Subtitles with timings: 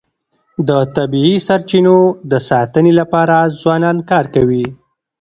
[0.67, 1.97] د طبیعي سرچینو
[2.31, 4.65] د ساتنې لپاره ځوانان کار کوي.